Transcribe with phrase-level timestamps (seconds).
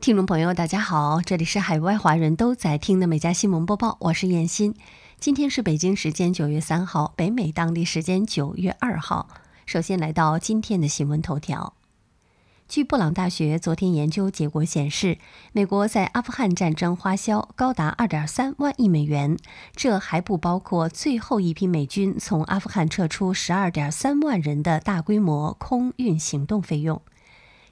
[0.00, 4.74] 听众朋友，大家好，这里是海外华人都在听的每家新闻播报，我是燕欣。
[5.18, 9.28] 今天是北京时间九月三号，北美当地时间九月二号。
[9.66, 11.74] 首先来到今天的新闻头条。
[12.66, 15.18] 据布朗大学昨天研究结果显示，
[15.52, 19.36] 美国在阿富汗战争花销高达2.3万亿美元，
[19.76, 27.02] 这还不包括最后一批美军从阿富汗撤出12.3万人的大规模空运行动费用。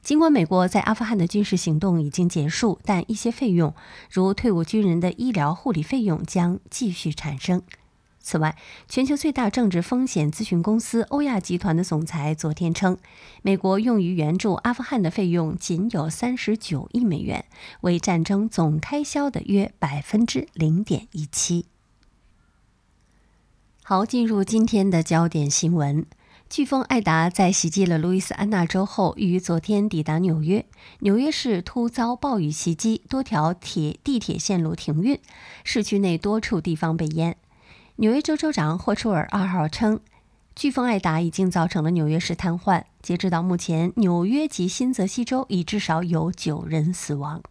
[0.08, 3.74] 尽管美国在阿富汗的军事行动已经结束，但一些费用，
[4.10, 7.60] 如退伍军人的医疗护理费用，将继续产生。
[8.18, 8.56] 此外，
[8.88, 12.96] 全球最大政治风险咨询公司欧亚集团的总裁昨天称，
[13.42, 17.44] 美国用于援助阿富汗的费用仅有三十九亿美元，
[17.82, 21.66] 为战争总开销的约百分之零点一七。
[23.82, 26.06] 好，进入今天的焦点新闻：
[26.50, 30.64] 飓风艾达在袭击了路易斯安那州后，于昨天抵达纽约。
[31.00, 35.20] 纽约市突遭暴雨袭击，多条铁地铁线路停运，
[35.62, 37.36] 市区内多处地方被淹。
[37.96, 40.00] 纽约州州长霍楚尔二号称，
[40.56, 42.84] 飓风艾达已经造成了纽约市瘫痪。
[43.02, 47.42] 截止到目前，纽约及新泽西州已至少有九人死亡。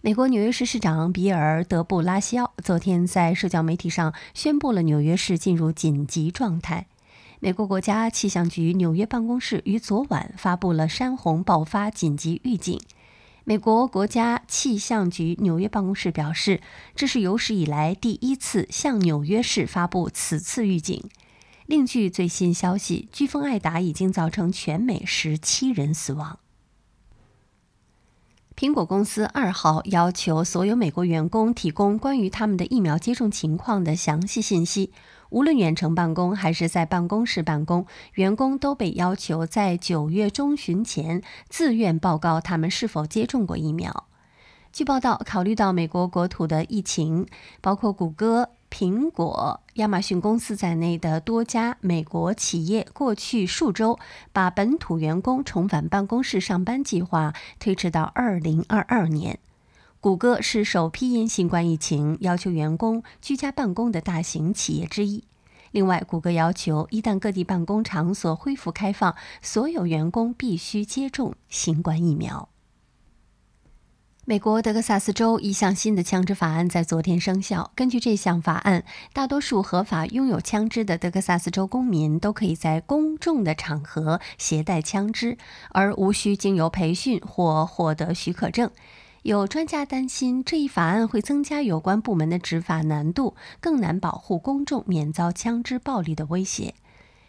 [0.00, 6.86] 美国纽约市市长比尔·德布拉西奥昨天在社交媒体上宣布了纽约市进入紧急状态。
[7.40, 12.80] 美国国家气象局纽约办公室于昨晚发布了山洪爆发紧急预警。
[13.44, 16.60] 美国国家气象局纽约办公室表示，
[16.96, 21.08] 这是有史以来第一次向纽约市发布此次预警。
[21.66, 26.40] 另据最新消息，飓风艾达已经造成全美十七人死亡。
[28.56, 34.90] 苹果公司二号要求所有美国员工提供关于他们的疫苗接种情况的详细信息。
[35.30, 44.04] 无论远程办公还是在办公室办公，员工都被要求在九月中旬前自愿报告他们是否接种过疫苗。
[44.72, 47.26] 据报道，考虑到美国国土的疫情，
[47.60, 53.98] 包括谷歌、苹果、亚马逊公司在内的多家美国企业过去数周
[54.32, 59.38] 把本土员工重返办公室上班计划推迟到二零二二年。
[60.00, 65.24] 谷歌是首批因新冠疫情要求员工居家办公的大型企业之一。
[65.72, 72.48] 另外，谷歌要求一旦各地办公场所恢复开放，所有员工必须接种新冠疫苗。
[74.24, 77.72] 美国德克萨斯州一项新的枪支法案在昨天生效。
[77.74, 85.36] 根据这项法案，大多数合法拥有枪支的德克萨斯州公民都可以在公众的场合携带枪支，
[85.70, 88.70] 而无需经由培训或获得许可证。
[89.22, 96.74] 有专家担心，这一法案会增加有关部门的执法难度，更难保护公众免遭枪支暴力的威胁。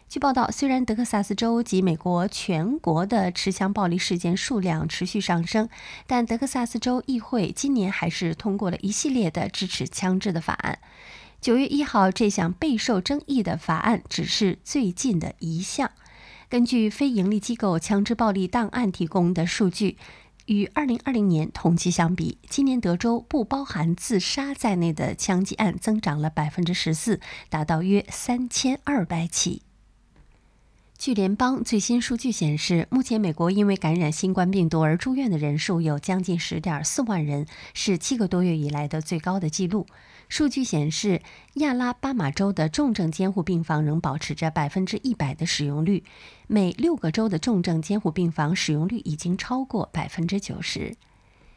[0.08, 5.68] 据报道，虽然德克萨斯州及美国全国的持枪暴力事件数量持续上升，
[6.06, 10.78] 但德克萨斯州议会今年还是通过了一系列的支持枪支的法案。
[11.40, 15.90] 九月一号，这项备受争议的法案只是最近的一项。
[16.48, 19.96] 根据非营利机构枪支暴力档案提供的数据。
[20.50, 29.62] 与2020年同期相比，今年德州不包含自杀在内的枪击案增长了14%，达到约3200起。
[30.98, 39.86] 据联邦最新数据显示，目前美国因为感染新冠病毒而住院的人数有将近10.4万人，是七个多月以来的最高的记录。
[40.30, 41.20] 数据显示，
[41.54, 46.04] 亚拉巴马州的重症监护病房仍保持着百分之一百的使用率，
[46.46, 50.94] 每六个州的重症监护病房使用率已经超过百分之九十。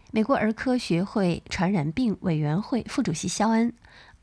[0.09, 3.69] 美国儿科学会传染病委员会副主席肖恩·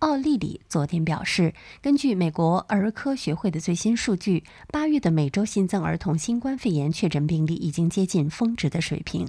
[0.01, 4.43] 奥利里昨天表示，根据美国儿科学会的最新数据，
[4.73, 9.29] 八月的每周新增儿童新冠肺炎确诊病例已经接近峰值的水平。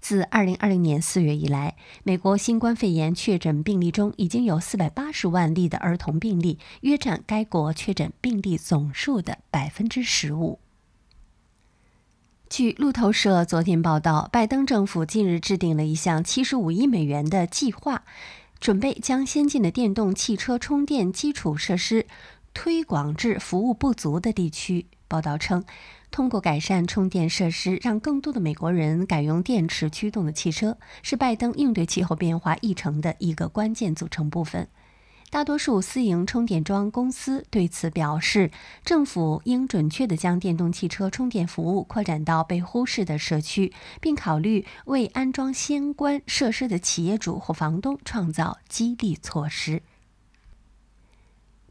[0.00, 10.58] 自2020年4月以来，美国新冠肺炎确诊病例中已经有480万例的儿童病例，约占该国确诊病例总数的15%。
[12.50, 18.04] 据路透社昨天报道，拜登政府近日制定了一项75亿美元的计划，
[18.60, 22.06] 准备将先进的电动汽车充电基础设施
[22.52, 24.86] 推广至服务不足的地区。
[25.08, 25.64] 报道称。
[26.14, 34.68] 通过改善充电设施，让更多的美国人改用电池驱动的汽车，是拜登应对气候变化议程的一个关键组成部分。
[35.30, 38.52] 大多数私营充电桩公司对此表示，
[38.84, 49.82] 政府应准确地将电动汽车充电服务扩展到被忽视的社区，并考虑为安装相关设施的企业主或房东创造激励措施。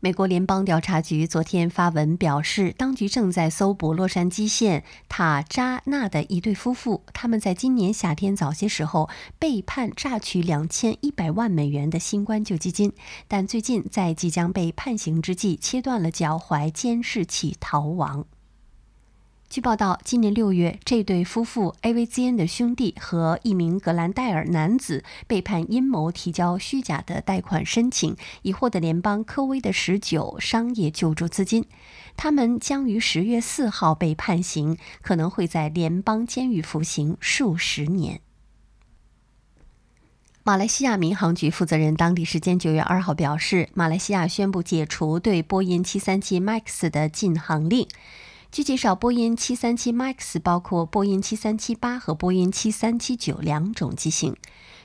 [0.04, 9.10] 美国联邦调查局昨天发文表示，当局正在搜捕洛杉矶县塔扎纳的一对夫妇，他们在今年夏天早些时候
[9.40, 12.92] 被判榨取两千一百万美元的新冠救济金，
[13.30, 18.26] 但最近在即将被判刑之际切断了脚踝监视器逃亡。
[19.54, 31.68] 据报道，今年六月，这对夫妇 AVZN 的兄弟和一名格兰戴尔男子被判阴谋提交虚假的贷款申请，以获得联邦科威的十九商业救助资金。
[32.18, 38.22] 他们将于十月四号被判刑，可能会在联邦监狱服刑数十年。
[40.42, 47.88] 马来西亚民航局负责人当地时间九月二号表示，马来西亚宣布解除对波音七三七 MAX 的禁航令。
[48.54, 54.36] 据介绍，波音737 MAX 包括波音7378和波音7379两种机型。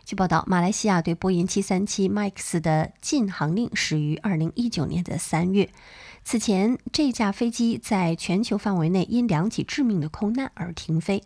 [0.07, 5.69] 据报道，马来西亚对波音737 MAX 的禁航令始于2019年的三月。
[6.25, 11.23] 此前，这架飞机在全球范围内因两起致命的空难而停飞。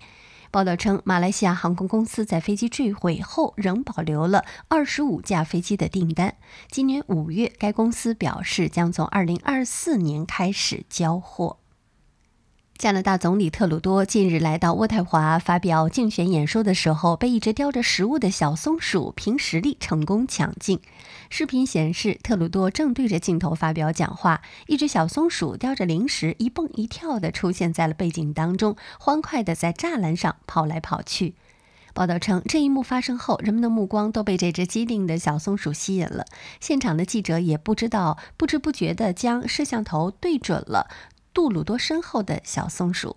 [0.50, 6.34] 报道称，马来西亚航空公司在飞机坠毁后仍保留了25架飞机的订单。
[6.72, 11.58] 今年五月，该公司表示将从2024年开始交货。
[12.82, 20.80] 加拿大总理特鲁多近日来到渥太华发表竞选演说的时候，被一只叼着食物的小松鼠凭实力成功抢镜。
[21.30, 31.36] 视频显示，特鲁多正对着镜头发表讲话，一只小松鼠叼着零食一蹦一跳地出现在了背景当中，欢快地在栅栏上跑来跑去。
[31.94, 36.24] 报道称，这一幕发生后，人们的目光都被这只机灵的小松鼠吸引了。
[36.58, 40.88] 现场的记者也不知道，不知不觉地将摄像头对准了。
[41.34, 43.16] 杜鲁多身后的小松鼠，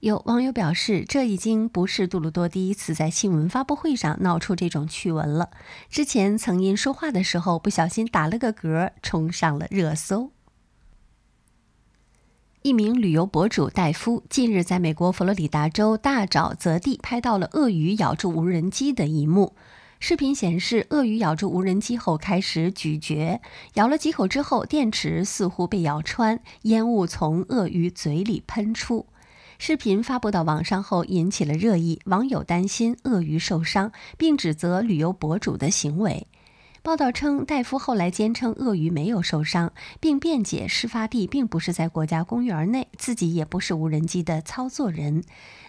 [0.00, 5.50] 有网友表示，这已经不是杜鲁多第一次在新闻发布会上闹出这种趣闻了。
[5.88, 10.30] 之前曾因说话的时候不小心打了个嗝，冲上了热搜。
[12.62, 19.54] 一名旅游博主戴夫近日在美国佛罗里达州大沼泽地拍到了鳄鱼咬住无人机的一幕。
[20.00, 23.40] 视频显示，鳄鱼咬住无人机后开始咀嚼，
[23.74, 29.06] 咬了几口之后，电池似乎被咬穿，烟雾从鳄鱼嘴里喷出。
[29.58, 36.28] 视频发布到网上后引起了热议，网友担心鳄鱼受伤，并指责旅游博主的行为。
[36.88, 45.22] 报道称，戴夫后来坚称鳄鱼没有受伤，并辩解事发地并不是在国家公园内，自己也不是无人机的操作人。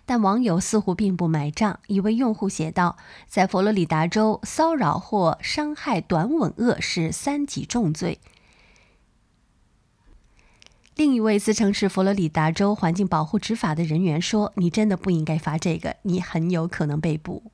[0.05, 1.81] 但网友似乎并不买账。
[1.87, 2.95] 一位用户写道
[3.27, 8.19] ：“在佛罗里达州，骚扰或伤害短吻鳄是三级重罪。”
[10.95, 17.51] 另一位自称是佛罗里达州环境保护执法的人员说：“你真的不应该发这个，你很有可能被捕。”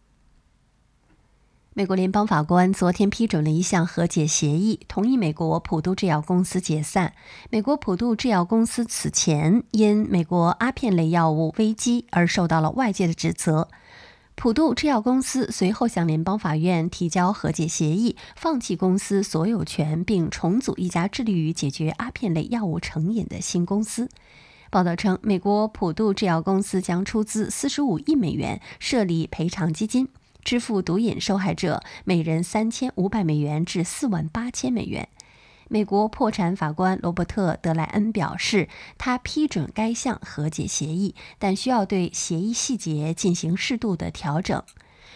[1.77, 7.11] 美国联邦法官昨天批准了一项和解协议，同意美国普渡制药公司解散。
[7.49, 13.67] 美国普渡制药公司此前因美国阿片类药物危机而受到了外界的指责。
[14.35, 24.09] 普渡制药公司随后向联邦法院提交和解协议，放弃公司所有权，并重组一家致力于解决阿片类药物成瘾的新公司。
[24.71, 30.07] 报道称，美国普渡制药公司将出资四十五亿美元设立赔偿基金。
[30.45, 35.09] 支付毒瘾受害者每人三千五百美元至四万八千美元。
[35.67, 44.61] 美国破产法官罗伯特·德莱恩表示，他批准该项和解协议，但需要对协议细节进行适度的调整。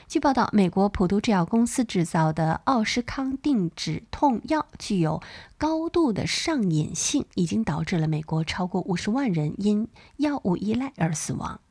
[0.08, 5.22] 据报道，美国普渡制药公司制造的奥施康定止痛药具有
[5.60, 11.62] 高度的上瘾性，已经导致了美国超过五十万人因药物依赖而死亡。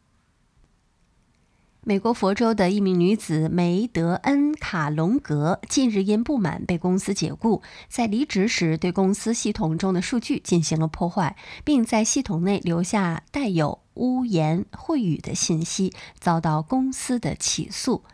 [1.88, 18.04] 美国佛州的一名女子梅德恩·卡隆格近日因不满被公司解雇，在离职时对公司系统中的数据进行了破坏，并在系统内留下带有污言秽语的信息，遭到公司的起诉。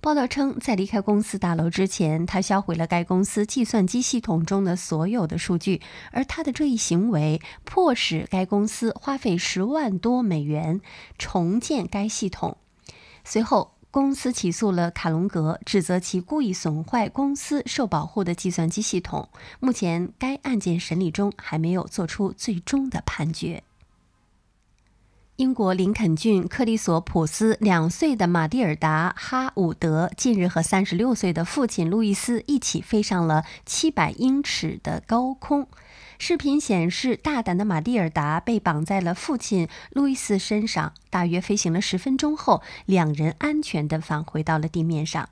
[0.00, 5.80] 报道称，在离开公司大楼之前，他销毁了该公司计算机系统中的所有的数据，
[6.12, 10.80] 而他的这一行为迫使该公司花费十万多美元
[11.18, 12.58] 重建该系统。
[13.24, 19.28] 随后，公司起诉了卡隆格，指责其故意损坏公司受保护的计算机系统。
[19.60, 23.62] 目前，该案件审理中，还没有做出最终的判决。
[25.36, 35.66] 英国林肯郡克利索普斯两岁的马蒂尔达·哈伍德近日和三十六岁的父亲路易斯一起飞上了七百英尺的高空。
[36.18, 40.94] 视频显示，大胆的马蒂尔达被绑在了父亲路易斯身上。
[41.10, 45.28] 大约飞行了十分钟后，两人安全地返回到了地面上。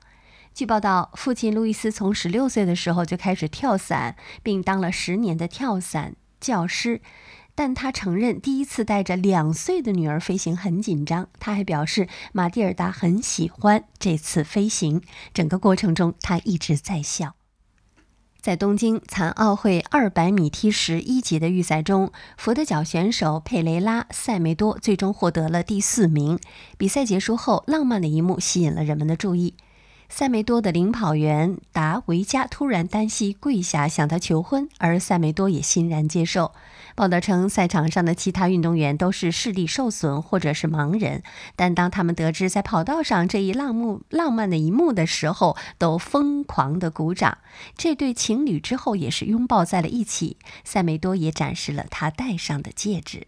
[0.53, 7.01] 据报道，父亲路易斯从十六岁的时候就开始跳伞，并当了十年的跳伞教师。
[7.55, 11.29] 但他承认，第一次带着两岁的女儿飞行很紧张。
[11.39, 15.01] 他还表示，马蒂尔达很喜欢这次飞行，
[15.33, 17.35] 整个过程中他一直在笑。
[18.43, 26.37] 在东京残奥会200米踢十一级的预赛中，佛得角选手佩雷拉·塞梅多最终获得了第四名。
[26.77, 29.53] 比赛结束后，浪漫的一幕吸引了人们的注意。
[30.09, 36.51] 塞梅多的领跑员达维加突然单膝跪下向他求婚，而塞梅多也欣然接受。
[36.95, 41.23] 报道称，赛场上的其他运动员都是视力受损或者是盲人，
[41.55, 47.39] 但当他们得知在跑道上这一浪幕浪漫的一幕的时候，都疯狂的鼓掌。
[47.75, 50.37] 这对情侣之后也是拥抱在了一起。
[50.63, 53.27] 塞梅多也展示了他戴上的戒指。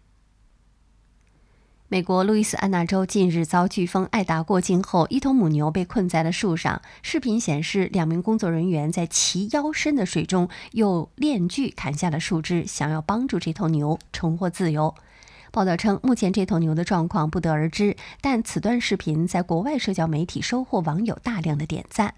[1.88, 6.82] 美国路易斯安那州近日遭飓风艾达过境后，一头母牛被困在了树上。
[7.00, 14.96] 视频显示，两名工作人员在齐腰深的水中用链锯砍下了树枝，想要帮助这头牛重获自由。
[15.52, 22.14] 报道称，目前这头牛的状况不得而知，但此段视频在国外社交媒体收获网友大量的点赞。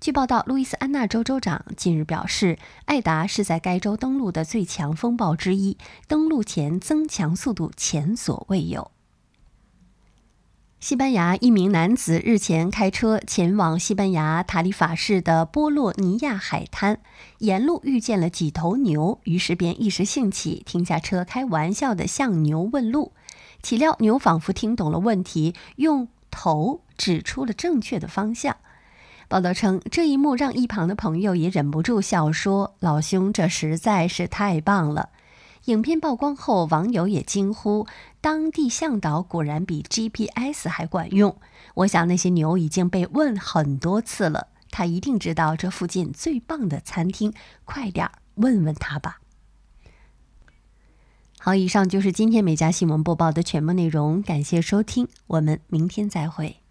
[0.00, 8.92] 据报道，路易斯安那州州长近日表示，艾达是在该州登陆的最强风暴之一，登陆前增强速度前所未有。
[10.80, 17.00] 西班牙一名男子日前开车前往西班牙塔里法市的波洛尼亚海滩，
[17.38, 23.12] 沿路遇见了几头牛，于是便一时兴起停下车，开玩笑地向牛问路。
[23.60, 28.56] 岂料牛仿佛听懂了问题，用头指出了正确的方向。
[29.26, 35.08] 报道称，这一幕让一旁的朋友也忍不住笑说：“老兄，这实在是太棒了。”
[35.68, 37.86] 影片曝光后，网友也惊呼
[38.22, 41.36] ：“当地向导果然比 GPS 还管用！”
[41.76, 47.34] 我想那些牛已经被问很多次了，他一定知道这附近最棒的餐厅，
[47.66, 49.20] 快点问问他吧。
[51.38, 56.62] 好，以上就是今天美家新闻播报的全部内容，感谢收听，我们明天再会。